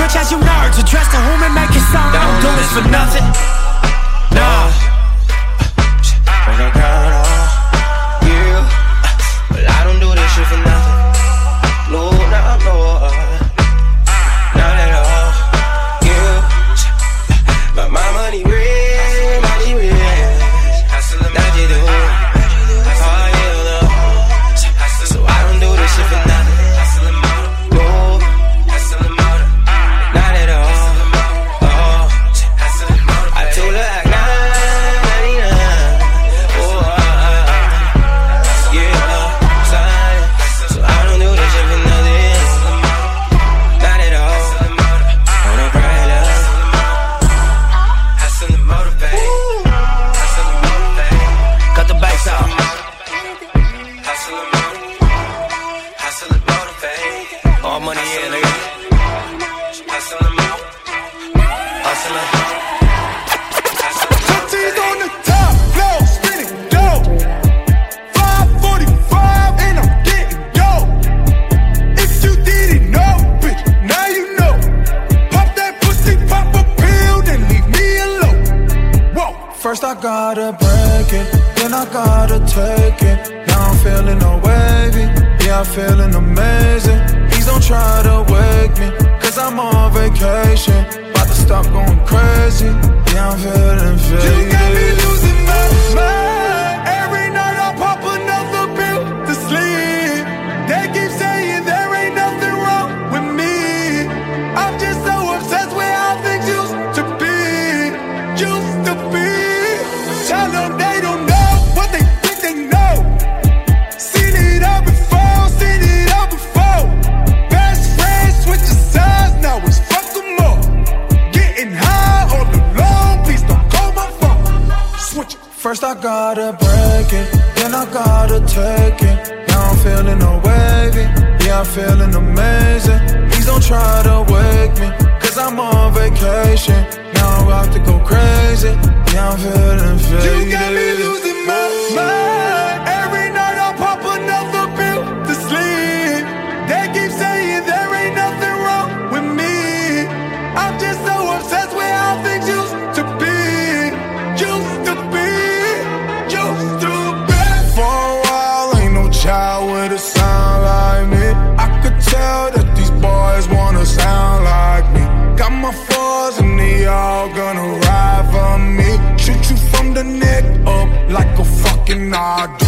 a 159.95 159.97
sound 159.97 160.63
like 160.63 161.07
me. 161.09 161.27
I 161.65 161.67
could 161.81 161.97
tell 162.01 162.51
that 162.55 162.67
these 162.77 162.91
boys 163.07 163.47
wanna 163.47 163.85
sound 163.85 164.43
like 164.43 164.85
me. 164.95 165.03
Got 165.37 165.53
my 165.53 165.71
fours 165.71 166.37
and 166.39 166.59
they 166.59 166.85
all 166.85 167.29
gonna 167.33 167.67
ride 167.87 168.25
for 168.33 168.57
me. 168.79 168.89
Shoot 169.23 169.43
you 169.49 169.57
from 169.71 169.93
the 169.93 170.03
neck 170.03 170.43
up 170.67 170.89
like 171.09 171.33
a 171.39 171.45
fucking 171.45 172.11
RD. 172.11 172.64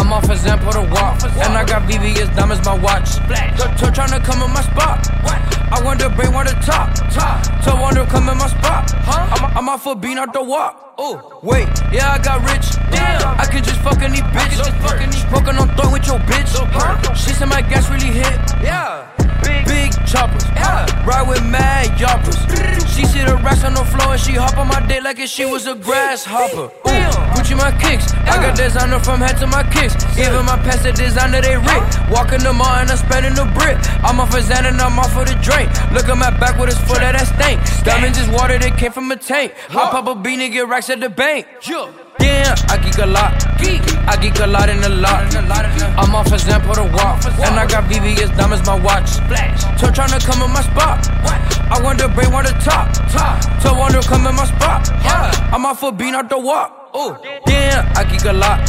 I'm 0.00 0.10
off 0.14 0.24
a 0.24 0.34
Zampo 0.34 0.72
to 0.72 0.80
walk. 0.90 1.22
And 1.44 1.52
I 1.52 1.62
got 1.62 1.82
VVS 1.82 2.34
diamonds, 2.34 2.64
my 2.64 2.74
watch. 2.74 3.16
Toe 3.78 3.90
trying 3.90 4.16
to 4.16 4.20
come 4.24 4.40
in 4.42 4.50
my 4.50 4.62
spot. 4.62 5.06
I 5.72 5.82
want 5.84 6.00
to 6.00 6.54
talk, 6.64 6.94
top. 7.12 7.44
Toe 7.62 7.80
wonder, 7.80 8.06
come 8.06 8.28
in 8.30 8.38
my 8.38 8.48
spot. 8.48 8.94
I'm, 9.06 9.44
I'm 9.56 9.68
off 9.68 9.86
a 9.86 9.94
bean 9.94 10.16
out 10.16 10.32
the 10.32 10.42
walk. 10.42 10.94
Oh, 10.96 11.40
wait, 11.42 11.68
yeah, 11.92 12.12
I 12.12 12.18
got 12.18 12.40
rich. 12.48 12.76
Damn, 12.90 13.38
I 13.38 13.44
could 13.44 13.62
just 13.62 13.80
fuck 13.80 14.00
any 14.00 14.18
bitch. 14.18 14.56
Smoking 15.28 15.58
on 15.58 15.68
throw 15.76 15.92
with 15.92 16.06
your 16.06 16.18
bitch. 16.20 17.16
She 17.16 17.32
said 17.34 17.48
my 17.48 17.60
gas 17.60 17.90
really 17.90 18.12
hit. 18.12 18.40
Yeah. 18.62 19.09
Big, 19.42 19.66
big 19.66 19.92
choppers. 20.06 20.44
Yeah. 20.54 20.86
Ride 21.06 21.28
with 21.28 21.44
mad 21.44 21.98
yoppers. 21.98 22.36
She 22.92 23.04
see 23.06 23.24
the 23.24 23.36
racks 23.42 23.64
on 23.64 23.74
the 23.74 23.84
floor 23.84 24.12
and 24.12 24.20
she 24.20 24.32
hop 24.32 24.56
on 24.58 24.68
my 24.68 24.80
dick 24.86 25.02
like 25.02 25.18
if 25.18 25.30
she 25.30 25.44
was 25.44 25.66
a 25.66 25.74
grasshopper. 25.74 26.66
Ooh, 26.66 27.10
Gucci 27.32 27.56
my 27.56 27.72
kicks. 27.78 28.12
I 28.28 28.36
got 28.36 28.56
designer 28.56 28.98
from 29.00 29.20
head 29.20 29.38
to 29.38 29.46
my 29.46 29.62
kicks. 29.62 29.94
Even 30.18 30.44
my 30.44 30.56
pants 30.58 30.82
the 30.82 30.92
designer 30.92 31.40
they 31.40 31.56
rip. 31.56 31.82
Walking 32.10 32.40
the 32.40 32.52
mall 32.52 32.74
and 32.76 32.90
I'm 32.90 32.96
spending 32.98 33.34
the 33.34 33.46
brick. 33.56 33.78
I'm 34.04 34.20
off 34.20 34.34
a 34.34 34.40
Xan 34.40 34.68
and 34.68 34.80
I'm 34.80 34.98
off 34.98 35.12
for 35.12 35.24
the 35.24 35.34
drink. 35.40 35.70
Look 35.92 36.08
at 36.08 36.18
my 36.18 36.30
back 36.38 36.58
with 36.58 36.70
his 36.70 36.78
foot 36.86 37.02
of 37.02 37.12
that 37.14 37.26
stank. 37.26 37.60
Diamonds 37.84 38.18
is 38.18 38.28
water 38.28 38.58
that 38.58 38.76
came 38.76 38.92
from 38.92 39.10
a 39.10 39.16
tank. 39.16 39.54
Hop 39.68 39.94
up 39.94 40.06
a 40.06 40.14
bean 40.14 40.40
and 40.40 40.52
get 40.52 40.68
racks 40.68 40.90
at 40.90 41.00
the 41.00 41.08
bank. 41.08 41.46
Yeah, 41.68 41.90
I 42.22 42.78
geek 42.82 42.98
a 42.98 43.06
lot. 43.06 43.32
I 44.08 44.16
geek 44.20 44.38
a 44.40 44.46
lot 44.46 44.68
in 44.68 44.82
a 44.84 44.88
lot. 44.88 45.34
I'm 45.34 46.14
off 46.14 46.26
a 46.26 46.36
Zampo 46.36 46.74
to 46.74 46.84
walk. 46.92 47.24
And 47.24 47.58
I 47.58 47.66
got 47.66 47.84
VVS 47.84 48.36
diamonds, 48.36 48.66
my 48.66 48.78
watch. 48.78 49.08
So 49.80 49.90
trying 49.90 50.10
to 50.10 50.26
come 50.26 50.42
in 50.42 50.50
my 50.52 50.62
spot. 50.62 51.08
I 51.72 51.80
want 51.82 51.98
to 51.98 52.08
talk, 52.64 52.92
top. 53.10 53.62
Toe 53.62 53.78
wonder, 53.78 54.00
come 54.02 54.26
in 54.26 54.34
my 54.34 54.44
spot. 54.44 54.90
I'm 55.52 55.64
off 55.66 55.82
a 55.82 55.92
bean 55.92 56.14
out 56.14 56.28
the 56.28 56.38
walk. 56.38 56.90
Ooh, 56.96 57.16
yeah, 57.46 57.92
I 57.96 58.04
geek 58.04 58.24
a 58.24 58.32
lot. 58.32 58.60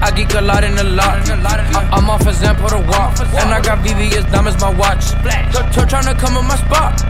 I 0.00 0.12
geek 0.14 0.32
a 0.34 0.40
lot 0.40 0.62
in 0.62 0.78
a 0.78 0.84
lot. 0.84 1.28
I'm 1.28 2.08
off 2.08 2.22
a 2.22 2.30
Zampo 2.30 2.68
to 2.70 2.78
walk. 2.88 3.18
And 3.20 3.50
I 3.52 3.60
got 3.60 3.84
VVS 3.84 4.30
diamonds, 4.30 4.60
my 4.60 4.70
watch. 4.74 5.04
So 5.74 5.84
trying 5.84 6.06
to 6.06 6.14
come 6.14 6.36
in 6.36 6.46
my 6.46 6.56
spot. 6.56 7.02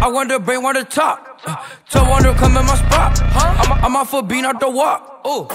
I 0.00 0.08
wonder, 0.08 0.38
brain 0.38 0.62
want 0.62 0.76
to 0.78 0.84
top. 0.84 1.40
Toe 1.90 2.18
to 2.22 2.34
come 2.34 2.56
in 2.56 2.66
my 2.66 2.76
spot. 2.76 3.18
Huh? 3.18 3.72
I'm, 3.74 3.84
I'm 3.84 3.96
off 3.96 4.12
a 4.12 4.22
bean 4.22 4.44
out 4.44 4.60
the 4.60 4.68
walk. 4.68 5.20
Ooh. 5.26 5.48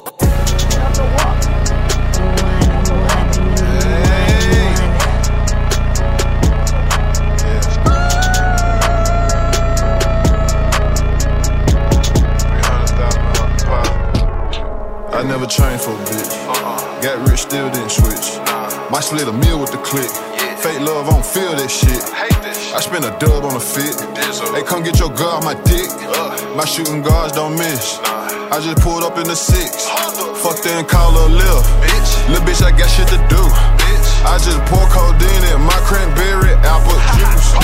I 15.12 15.24
never 15.24 15.46
trained 15.46 15.82
for 15.82 15.92
a 15.92 16.06
bitch. 16.06 17.04
Got 17.04 17.30
rich, 17.30 17.42
still 17.42 17.70
didn't 17.70 17.90
switch. 17.90 18.40
Might 18.90 19.04
split 19.04 19.28
a 19.28 19.34
meal 19.34 19.60
with 19.60 19.72
the 19.72 19.78
click. 19.80 20.39
Fake 20.60 20.82
love, 20.82 21.08
I 21.08 21.12
don't 21.16 21.26
feel 21.26 21.56
that 21.56 21.72
shit. 21.72 22.04
I 22.76 22.84
spend 22.84 23.08
a 23.08 23.16
dub 23.16 23.48
on 23.48 23.56
a 23.56 23.64
fit. 23.64 23.96
Hey, 24.52 24.64
come 24.68 24.84
get 24.84 25.00
your 25.00 25.08
girl, 25.08 25.40
my 25.40 25.56
dick. 25.64 25.88
My 26.52 26.66
shooting 26.68 27.02
guards 27.02 27.32
don't 27.32 27.56
miss. 27.56 27.96
I 28.04 28.60
just 28.60 28.84
pulled 28.84 29.04
up 29.08 29.16
in 29.16 29.24
the 29.24 29.40
six. 29.40 29.88
Fucked 30.44 30.68
her 30.68 30.76
and 30.76 30.88
call 30.88 31.16
her 31.16 31.32
Lil. 31.32 31.64
Little 32.28 32.44
bitch, 32.44 32.60
I 32.60 32.76
got 32.76 32.92
shit 32.92 33.08
to 33.08 33.20
do. 33.32 33.40
I 34.28 34.36
just 34.36 34.60
pour 34.68 34.84
codeine 34.92 35.48
in 35.56 35.64
my 35.64 35.80
cranberry 35.88 36.52
apple 36.68 37.00
juice. 37.16 37.56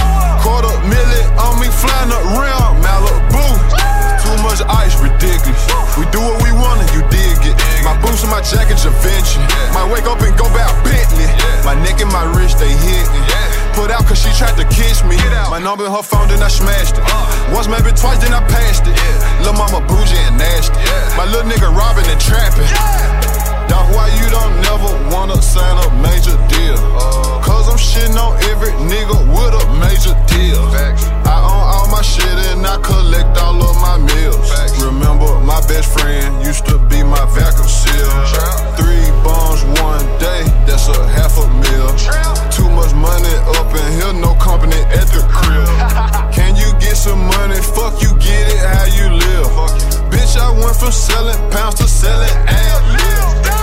Kiss 14.96 15.04
me. 15.04 15.18
My 15.50 15.60
number 15.60 15.90
her 15.90 16.04
phone, 16.04 16.28
then 16.28 16.42
I 16.42 16.48
smashed 16.48 16.98
it. 16.98 17.04
Once, 17.54 17.68
maybe 17.68 17.92
twice, 17.92 18.20
then 18.20 18.34
I 18.34 18.42
passed 18.48 18.84
it. 18.88 18.96
Lil' 19.44 19.54
mama 19.54 19.86
bougie 19.88 20.18
and 20.18 20.38
nasty. 20.38 20.76
My 21.18 21.26
little 21.26 21.50
nigga 21.50 21.70
robbing 21.76 22.08
and 22.08 22.20
trapping. 22.20 22.68
Dog, 23.68 23.94
why 23.94 24.08
you 24.20 24.28
don't 24.30 24.56
never 24.62 24.90
wanna 25.12 25.42
sign 25.42 25.76
a 25.84 25.90
major 26.02 26.38
deal? 26.48 26.80
Cause 27.44 27.68
I'm 27.68 27.78
shitting 27.78 28.18
on 28.18 28.38
every 28.52 28.72
nigga 28.92 29.18
with 29.36 29.54
a 29.62 29.66
major 29.80 30.16
deal. 30.28 31.25
I 31.26 31.38
own 31.42 31.66
all 31.74 31.88
my 31.90 32.02
shit 32.02 32.38
and 32.54 32.66
I 32.66 32.78
collect 32.82 33.38
all 33.38 33.58
of 33.62 33.76
my 33.82 33.98
meals. 33.98 34.50
Remember, 34.82 35.40
my 35.42 35.60
best 35.68 35.92
friend 35.98 36.46
used 36.46 36.66
to 36.68 36.78
be 36.90 37.04
my 37.04 37.26
vacuum 37.34 37.68
seal. 37.68 38.12
Three 38.78 39.10
bombs 39.26 39.64
one 39.82 40.06
day, 40.20 40.44
that's 40.66 40.88
a 40.88 41.08
half 41.18 41.38
a 41.38 41.48
meal. 41.50 41.90
Too 42.52 42.70
much 42.70 42.94
money 42.94 43.36
up 43.58 43.74
in 43.74 43.88
here, 43.98 44.14
no 44.14 44.36
company 44.36 44.80
at 44.94 45.08
the 45.10 45.26
crib. 45.30 45.68
Can 46.34 46.56
you 46.56 46.72
get 46.80 46.96
some 46.96 47.26
money? 47.26 47.60
Fuck 47.62 48.02
you, 48.02 48.12
get 48.20 48.46
it 48.54 48.62
how 48.62 48.86
you 48.86 49.08
live. 49.14 49.50
Bitch, 50.12 50.38
I 50.38 50.52
went 50.52 50.76
from 50.76 50.92
selling 50.92 51.40
pounds 51.52 51.76
to 51.76 51.88
selling 51.88 52.38
ad 52.48 52.82
libs. 52.94 53.55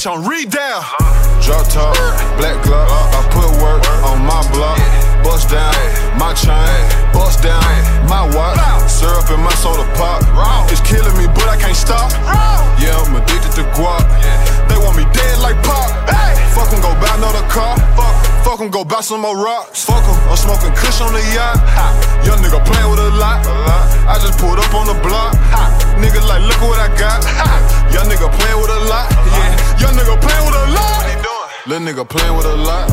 Bitch 0.00 0.10
on 0.10 0.24
down. 0.50 0.82
Drop 1.42 1.66
top, 1.68 1.94
black 2.38 2.62
glove. 2.64 2.88
I 2.88 3.22
put 3.32 3.50
work 3.62 3.84
on 4.04 4.24
my 4.24 4.42
block. 4.52 4.78
Bust 5.22 5.50
down, 5.50 5.74
my 6.18 6.32
chain. 6.34 7.12
Bust 7.12 7.42
down, 7.42 7.62
my 8.08 8.24
watch. 8.34 8.90
Syrup 8.90 9.30
in 9.30 9.40
my 9.40 9.52
soda 9.54 9.84
pop. 9.94 10.22
It's 10.70 10.80
killing 10.80 11.16
me, 11.16 11.26
but 11.26 11.48
I 11.48 11.56
can't 11.56 11.76
stop. 11.76 12.12
Yeah, 12.80 12.96
I'm 12.96 13.16
addicted 13.16 13.52
to 13.56 13.64
guap. 13.76 14.04
They 14.68 14.76
want 14.78 14.96
me 14.96 15.04
dead 15.12 15.38
like 15.40 15.62
pop. 15.62 16.19
Fuck 16.54 16.72
'em, 16.72 16.80
go 16.80 16.92
buy 17.00 17.12
another 17.16 17.44
car. 17.48 17.76
Fuck 18.44 18.60
'em, 18.60 18.70
go 18.70 18.84
buy 18.84 19.00
some 19.00 19.20
more 19.20 19.36
rocks. 19.36 19.84
Fuck 19.84 20.04
'em, 20.04 20.16
I'm 20.30 20.36
smoking 20.36 20.72
kush 20.74 21.00
on 21.00 21.12
the 21.12 21.22
yacht. 21.34 21.58
Young 22.26 22.40
nigga 22.42 22.60
playing 22.64 22.90
with 22.90 23.00
a 23.00 23.10
lot. 23.22 23.46
a 23.46 23.54
lot. 23.68 23.84
I 24.08 24.18
just 24.18 24.38
pulled 24.38 24.58
up 24.58 24.74
on 24.74 24.86
the 24.86 24.94
block. 25.06 25.32
Nigga 26.02 26.20
like, 26.28 26.42
look 26.42 26.60
what 26.62 26.78
I 26.78 26.88
got. 26.98 27.24
Young 27.94 28.06
nigga 28.08 28.28
playing 28.38 28.60
with 28.60 28.70
a 28.70 28.80
lot. 28.92 29.06
Yeah, 29.36 29.80
young 29.82 29.94
nigga 29.98 30.14
playing 30.20 30.44
with 30.46 30.56
a 30.56 30.66
lot. 30.72 31.00
Little 31.66 31.86
nigga 31.86 32.08
playing 32.08 32.36
with 32.36 32.46
a 32.46 32.56
lot. 32.56 32.90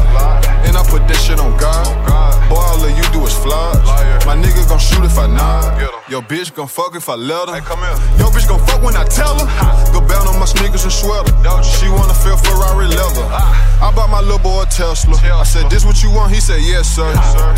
And 0.66 0.78
I 0.78 0.84
put 0.84 1.08
that 1.08 1.18
shit 1.18 1.40
on 1.40 1.56
God. 1.58 2.37
Boy, 2.50 2.56
all 2.56 2.90
you 2.90 3.04
do 3.12 3.26
is 3.26 3.34
flies. 3.34 3.78
My 4.26 4.36
nigga 4.36 4.68
gon' 4.68 4.80
shoot 4.80 5.04
if 5.04 5.18
I 5.18 5.28
nod. 5.28 5.80
Your 6.10 6.22
bitch 6.22 6.54
gon' 6.56 6.68
fuck 6.68 6.96
if 6.96 7.10
I 7.10 7.16
let 7.16 7.50
her. 7.50 7.60
Your 8.20 8.32
bitch 8.32 8.48
gon' 8.48 8.60
fuck 8.66 8.82
when 8.82 8.96
I 8.96 9.04
tell 9.06 9.36
her. 9.40 9.48
Go 9.92 10.00
bound 10.00 10.28
on 10.28 10.40
my 10.40 10.46
sneakers 10.46 10.84
and 10.84 10.92
sweater. 10.92 11.32
She 11.64 11.88
wanna 11.90 12.14
feel 12.14 12.38
Ferrari 12.38 12.88
leather. 12.88 13.28
I 13.80 13.92
bought 13.96 14.10
my 14.10 14.22
little 14.22 14.40
boy 14.40 14.64
a 14.64 14.66
Tesla. 14.66 15.16
I 15.16 15.44
said, 15.44 15.70
This 15.70 15.86
what 15.86 16.04
you 16.04 16.12
want? 16.12 16.34
He 16.34 16.40
said, 16.40 16.62
Yes, 16.62 16.88
sir. 16.88 17.08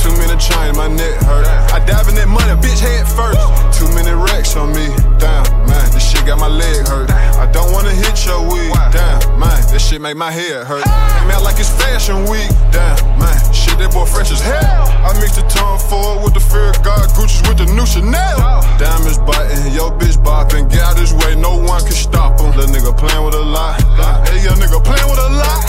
Too 0.02 0.14
many 0.18 0.38
chains, 0.38 0.78
my 0.78 0.88
neck 0.88 1.22
hurt. 1.26 1.46
I 1.74 1.80
dive 1.86 2.08
in 2.10 2.16
that 2.16 2.28
money, 2.28 2.54
bitch, 2.62 2.82
head 2.82 3.06
first. 3.08 3.38
Too 3.78 3.90
many 3.94 4.12
racks 4.12 4.56
on 4.56 4.74
me. 4.74 4.90
Damn, 5.18 5.46
man, 5.70 5.86
this 5.94 6.10
shit 6.10 6.26
got 6.26 6.40
my 6.40 6.48
leg 6.50 6.88
hurt. 6.88 7.10
I 7.12 7.50
don't 7.52 7.72
wanna 7.72 7.94
hit 7.94 8.26
your 8.26 8.42
weed. 8.46 8.74
Damn, 8.94 9.40
man, 9.40 9.62
this 9.72 9.88
shit 9.88 10.02
make 10.02 10.18
my 10.18 10.32
head 10.32 10.66
hurt. 10.66 10.84
Came 10.84 11.32
out 11.32 11.44
like 11.44 11.60
it's 11.60 11.70
fashion 11.70 12.26
week. 12.30 12.50
Damn, 12.72 12.98
man, 13.18 13.38
shit, 13.54 13.78
that 13.78 13.92
boy 13.94 14.06
fresh 14.06 14.32
as 14.32 14.42
hell. 14.42 14.79
I 15.06 15.14
mix 15.20 15.36
the 15.36 15.44
tongue 15.48 15.80
forward 15.80 16.24
with 16.24 16.34
the 16.34 16.40
fear 16.40 16.70
of 16.70 16.84
God, 16.84 17.10
Gucci's 17.16 17.42
with 17.48 17.58
the 17.58 17.68
new 17.72 17.86
Chanel. 17.86 18.38
Diamonds 18.78 19.20
biting, 19.20 19.74
yo 19.74 19.92
bitch 19.92 20.18
bopping. 20.24 20.70
Get 20.70 20.82
out 20.82 20.98
his 20.98 21.14
way, 21.14 21.36
no 21.36 21.58
one 21.58 21.82
can 21.82 21.98
stop 21.98 22.40
him. 22.40 22.52
Little 22.56 22.74
nigga 22.74 22.96
playing 22.98 23.24
with 23.26 23.36
a 23.36 23.42
lot. 23.42 23.82
Hey, 24.28 24.44
young 24.44 24.58
nigga 24.58 24.80
playing 24.84 25.10
with 25.10 25.20
a 25.20 25.30
lot. 25.36 25.62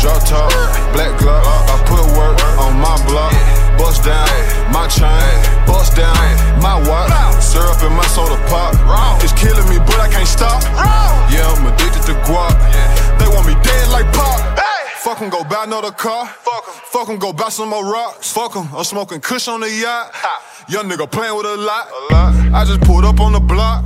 Drop 0.00 0.20
top, 0.28 0.52
black 0.92 1.12
glove. 1.20 1.44
I 1.44 1.76
put 1.88 2.04
work 2.16 2.36
on 2.60 2.76
my 2.80 2.96
block. 3.08 3.32
Bust 3.78 4.04
down, 4.04 4.28
my 4.72 4.86
chain. 4.88 5.34
Bust 5.66 5.96
down, 5.96 6.14
my 6.60 6.76
watch. 6.88 7.10
Syrup 7.42 7.82
in 7.82 7.92
my 7.96 8.06
soda 8.12 8.36
pop. 8.48 8.74
It's 9.22 9.32
killing 9.32 9.68
me, 9.68 9.78
but 9.78 9.98
I 10.00 10.08
can't 10.08 10.28
stop. 10.28 10.62
Yeah, 11.32 11.48
I'm 11.48 11.66
addicted 11.66 12.02
to 12.08 12.14
guap. 12.28 12.52
They 13.18 13.28
want 13.28 13.46
me 13.46 13.54
dead 13.62 13.88
like 13.88 14.06
pop. 14.12 14.40
Fuck 15.04 15.20
'em, 15.20 15.28
go 15.28 15.44
buy 15.44 15.64
another 15.64 15.92
car. 15.92 16.26
Fuck 16.26 16.64
'em, 16.68 16.73
fuck 16.94 17.08
'em, 17.08 17.18
go 17.18 17.32
buy 17.32 17.48
some 17.48 17.70
more 17.70 17.84
rocks. 17.84 18.32
Fuck 18.32 18.54
'em, 18.56 18.68
I'm 18.76 18.84
smoking 18.84 19.20
kush 19.20 19.48
on 19.48 19.60
the 19.60 19.68
yacht. 19.70 20.12
Young 20.68 20.88
nigga 20.88 21.10
playing 21.10 21.36
with 21.36 21.46
a 21.46 21.56
lot. 21.56 21.88
a 21.90 22.14
lot. 22.14 22.34
I 22.54 22.64
just 22.64 22.80
pulled 22.82 23.04
up 23.04 23.20
on 23.20 23.32
the 23.32 23.40
block. 23.40 23.84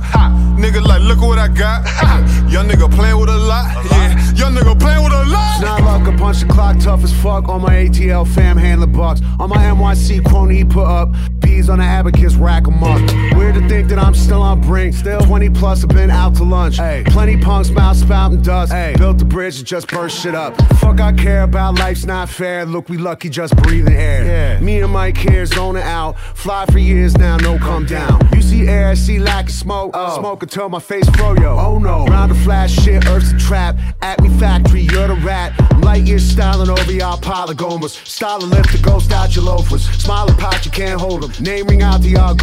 Nigga 0.59 0.85
like, 0.85 1.01
look 1.01 1.21
what 1.21 1.39
I 1.39 1.47
got. 1.47 1.85
Young 2.51 2.67
nigga 2.67 2.93
playing 2.93 3.17
with 3.19 3.29
a 3.29 3.37
lot. 3.37 3.85
Yeah, 3.91 4.33
young 4.33 4.55
nigga 4.55 4.77
playing 4.79 5.03
with 5.03 5.13
a 5.13 5.23
lot. 5.25 5.61
Not 5.61 5.83
luck, 5.83 6.07
I 6.07 6.17
punch 6.17 6.39
the 6.39 6.47
clock 6.47 6.79
tough 6.79 7.03
as 7.03 7.13
fuck 7.21 7.47
on 7.47 7.61
my 7.61 7.69
ATL 7.69 8.27
fam 8.27 8.57
handler 8.57 8.87
bucks. 8.87 9.21
On 9.39 9.49
my 9.49 9.57
NYC 9.57 10.25
crony 10.25 10.57
he 10.57 10.65
put 10.65 10.85
up. 10.87 11.13
Bees 11.39 11.69
on 11.69 11.77
the 11.77 11.85
abacus 11.85 12.33
rack, 12.35 12.67
'em 12.67 12.83
up. 12.83 12.99
Weird 13.37 13.55
to 13.55 13.67
think 13.69 13.87
that 13.89 13.99
I'm 13.99 14.15
still 14.15 14.41
on 14.41 14.61
brink. 14.61 14.95
Still 14.95 15.19
20 15.21 15.49
plus, 15.51 15.83
I've 15.83 15.89
been 15.89 16.09
out 16.09 16.35
to 16.37 16.43
lunch. 16.43 16.77
Hey, 16.77 17.03
plenty 17.05 17.37
punks, 17.37 17.69
mouth 17.69 17.97
spouting 17.97 18.41
dust. 18.41 18.71
Hey, 18.73 18.95
built 18.97 19.19
the 19.19 19.25
bridge 19.25 19.59
and 19.59 19.67
just 19.67 19.87
burst 19.89 20.19
shit 20.19 20.33
up. 20.33 20.59
Fuck, 20.79 20.99
I 20.99 21.11
care 21.13 21.43
about 21.43 21.77
life's 21.77 22.05
not 22.05 22.29
fair. 22.29 22.65
Look, 22.65 22.89
we 22.89 22.97
lucky 22.97 23.29
just 23.29 23.55
breathing 23.57 23.95
air. 23.95 24.25
Yeah. 24.25 24.59
Me 24.59 24.81
and 24.81 24.91
Mike 24.91 25.17
here 25.17 25.45
zoning 25.45 25.83
out. 25.83 26.19
Fly 26.33 26.65
for 26.65 26.79
years 26.79 27.15
now, 27.17 27.37
no 27.37 27.59
come 27.59 27.85
down. 27.85 28.27
You 28.33 28.41
see 28.41 28.67
air, 28.67 28.89
I 28.89 28.95
see 28.95 29.19
lack 29.19 29.45
of 29.49 29.53
smoke. 29.53 29.91
Oh. 29.93 30.17
Smoke 30.19 30.41
until 30.49 30.67
my 30.67 30.79
face 30.79 31.05
froyo. 31.11 31.63
Oh 31.63 31.77
no. 31.77 32.05
Round 32.05 32.31
the 32.31 32.35
flash 32.35 32.73
shit, 32.73 33.05
Earth's 33.05 33.31
a 33.31 33.37
trap. 33.37 33.77
At 34.01 34.19
me 34.19 34.29
factory, 34.39 34.81
you're 34.81 35.07
the 35.07 35.13
rat. 35.23 35.53
Light 35.83 36.07
years 36.07 36.23
styling 36.23 36.71
over 36.71 36.91
y'all 36.91 37.19
polygomas. 37.19 37.91
Styling 38.07 38.49
lift 38.49 38.71
the 38.71 38.79
ghost 38.79 39.11
out 39.11 39.35
your 39.35 39.45
loafers. 39.45 39.87
Smiling 40.01 40.35
pot, 40.37 40.65
you 40.65 40.71
can't 40.71 40.99
hold 40.99 41.21
them. 41.21 41.31
Name 41.43 41.67
ring 41.67 41.83
out 41.83 42.01
the 42.01 42.17
all. 42.17 42.33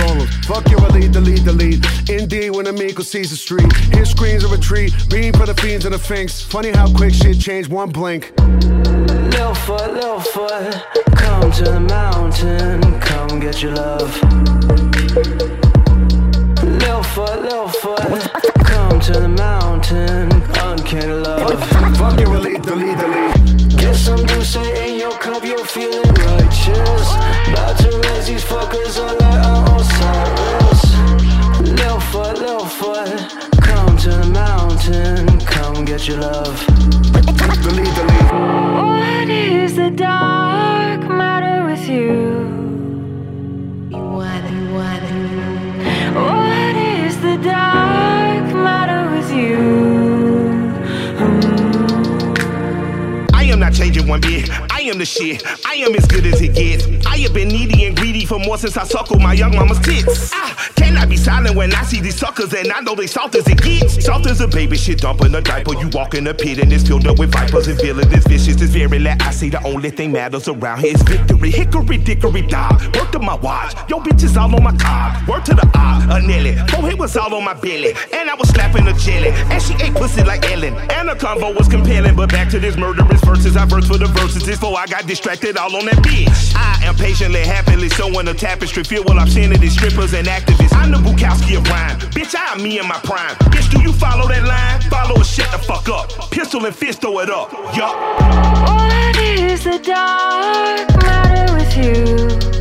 Fuck 0.45 0.71
your 0.71 0.79
lead, 0.90 1.11
delete, 1.11 1.45
delete. 1.45 1.85
Indeed, 2.09 2.51
when 2.51 2.69
Amigo 2.69 3.03
sees 3.03 3.31
the 3.31 3.37
street. 3.37 3.73
Hear 3.92 4.05
screams 4.05 4.45
of 4.45 4.53
retreat. 4.53 4.95
Beam 5.11 5.33
for 5.33 5.47
the 5.47 5.55
fiends 5.55 5.85
and 5.85 5.92
the 5.92 5.99
finks. 5.99 6.40
Funny 6.40 6.71
how 6.71 6.87
quick 6.92 7.12
shit 7.12 7.40
changed 7.40 7.71
one 7.71 7.90
blink. 7.90 8.33
Little 8.38 9.55
foot, 9.55 9.92
little 9.95 10.21
foot, 10.21 10.81
come 11.16 11.51
to 11.51 11.64
the 11.64 11.81
mountain, 11.81 13.01
come 13.01 13.40
get 13.40 13.62
your 13.62 13.73
love. 13.75 15.56
Little 17.47 17.69
foot, 17.69 18.01
come 18.65 18.99
to 18.99 19.13
the 19.13 19.29
mountain, 19.29 20.33
uncanny 20.65 21.13
love. 21.13 21.63
Fuck 21.97 22.19
your 22.19 22.35
delete, 22.35 22.63
delete, 22.63 22.99
delete. 22.99 23.79
Get 23.79 23.95
some 23.95 24.27
juice 24.27 24.57
in 24.57 24.99
your 24.99 25.13
cup, 25.13 25.45
you're 25.45 25.65
feeling 25.65 26.13
righteous. 26.13 27.09
About 27.47 27.79
to 27.79 28.01
raise 28.09 28.27
these 28.27 28.43
fuckers 28.43 28.99
up 28.99 29.21
like 29.21 29.47
I'm 29.47 29.77
Osiris. 29.79 31.71
Little 31.71 32.01
foot, 32.01 32.37
little 32.37 32.67
foot, 32.67 33.07
come 33.63 33.97
to 33.99 34.09
the 34.11 34.27
mountain, 34.27 35.39
come 35.47 35.85
get 35.85 36.09
your 36.09 36.19
love. 36.23 36.76
One 54.16 54.31
bit. 54.31 54.50
I 54.72 54.81
am 54.83 54.98
the 54.98 55.05
shit. 55.05 55.42
I 55.66 55.74
am 55.74 55.94
as 55.94 56.07
good 56.07 56.26
as 56.26 56.40
it 56.40 56.55
gets. 56.55 56.87
I 57.07 57.18
have 57.18 57.35
been 57.35 57.48
needy 57.48 57.85
and 57.85 57.96
greedy 57.96 58.24
for 58.24 58.38
more 58.38 58.59
since 58.59 58.76
I 58.76 58.85
suckled 58.85 59.22
my 59.22 59.33
young 59.33 59.55
mama's 59.55 59.79
tits. 59.81 60.31
Ah, 60.33 60.70
can 60.76 60.96
I 60.96 61.07
be 61.07 61.16
silent 61.16 61.57
when 61.57 61.74
I 61.74 61.83
see 61.83 62.00
these 62.00 62.16
suckers 62.16 62.52
and 62.55 62.72
I 62.72 62.81
know 62.81 62.94
they 62.94 63.07
soft 63.07 63.35
as 63.35 63.46
it 63.48 63.62
gets? 63.62 64.05
Soft 64.05 64.26
as 64.26 64.40
a 64.40 64.48
baby 64.48 64.76
shit 64.76 65.00
dumping 65.00 65.35
a 65.35 65.40
diaper. 65.40 65.74
You 65.74 65.88
walk 65.88 66.14
in 66.14 66.26
a 66.26 66.35
pit 66.35 66.59
and 66.59 66.72
it's 66.72 66.87
filled 66.87 67.07
up 67.07 67.18
with 67.18 67.33
vipers 67.33 67.68
and 67.68 67.81
villains. 67.81 68.09
This 68.09 68.26
vicious 68.26 68.61
is 68.61 68.70
very 68.70 68.98
let 68.98 69.22
I 69.22 69.31
see 69.31 69.50
the 69.50 69.62
only 69.64 69.90
thing 69.90 70.12
matters 70.12 70.48
around 70.48 70.81
here 70.81 70.94
is 70.94 71.02
victory. 71.02 71.50
Hickory 71.50 71.98
dickory 71.98 72.42
dog. 72.42 72.81
Work 72.96 73.12
to 73.12 73.18
my 73.18 73.35
watch. 73.35 73.74
Yo 73.88 73.98
bitch 74.00 74.22
is 74.22 74.37
all 74.37 74.55
on 74.55 74.62
my 74.62 74.76
cock. 74.76 75.26
Word 75.29 75.44
to 75.46 75.55
the 75.55 75.68
eye, 75.74 76.07
a 76.11 76.26
Nelly. 76.26 76.57
Forehead 76.68 76.98
was 76.98 77.16
all 77.16 77.35
on 77.35 77.44
my 77.44 77.55
belly. 77.55 77.92
And 78.12 78.31
I 78.31 78.35
was 78.35 78.48
slapping 78.48 78.87
a 78.88 78.94
jelly. 78.94 79.31
And 79.52 79.62
she 79.62 79.74
ate 79.74 79.94
pussy 79.94 80.22
like 80.22 80.50
Ellen. 80.50 80.74
And 80.90 81.09
the 81.09 81.14
convo 81.14 81.57
was 81.57 81.68
compelling. 81.68 82.16
But 82.16 82.31
back 82.31 82.48
to 82.50 82.59
this 82.59 82.76
murderous 82.76 83.22
verses. 83.22 83.57
I 83.57 83.64
verse 83.66 83.87
for 83.87 83.98
the 83.98 84.06
verses 84.11 84.45
before 84.45 84.79
I 84.79 84.87
got 84.87 85.07
distracted 85.07 85.57
all 85.57 85.75
on 85.77 85.87
that 85.87 85.97
bitch. 85.97 86.55
I 86.55 86.85
am 86.87 86.95
patiently, 86.97 87.40
happily 87.40 87.88
sewing 87.88 88.29
a 88.29 88.35
tapestry 88.35 88.85
filled 88.85 89.09
with 89.09 89.19
obscenity 89.19 89.69
strippers 89.69 90.14
and 90.14 90.27
activists. 90.27 90.75
I'm 90.75 90.90
the 90.90 90.99
Bukowski 90.99 91.57
of 91.57 91.69
rhyme. 91.69 91.99
Bitch, 92.11 92.35
I 92.35 92.55
am 92.55 92.62
me 92.62 92.79
in 92.79 92.87
my 92.87 92.99
prime. 93.01 93.35
Bitch, 93.53 93.71
do 93.71 93.81
you 93.83 93.92
follow 93.92 94.29
that 94.29 94.45
line? 94.45 94.81
Follow 94.90 95.21
or 95.21 95.25
shut 95.25 95.51
the 95.53 95.59
fuck 95.59 95.88
up. 95.88 96.31
Pistol 96.31 96.64
and 96.66 96.75
fist, 96.75 97.01
throw 97.01 97.21
it 97.21 97.31
up. 97.31 97.53
Yup. 97.77 97.95
What 98.69 99.16
is 99.16 99.64
the 99.64 99.79
dark 99.79 101.03
matter 101.03 101.55
with 101.55 101.77
you? 101.77 102.56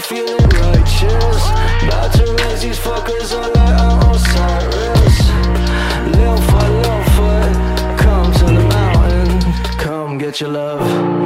Feeling 0.00 0.36
righteous. 0.36 1.42
About 1.82 2.12
to 2.14 2.36
raise 2.44 2.62
these 2.62 2.78
fuckers 2.78 3.32
all 3.34 3.50
like 3.52 3.80
I'm 3.80 4.10
Osiris. 4.10 5.18
Lil 6.16 6.36
foot, 6.48 6.70
lil 6.82 7.02
foot, 7.14 7.98
come 7.98 8.32
to 8.32 8.44
the 8.44 8.68
mountain, 8.68 9.52
come 9.78 10.18
get 10.18 10.40
your 10.40 10.50
love. 10.50 11.17